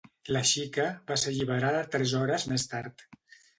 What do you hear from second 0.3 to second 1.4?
La xica va ser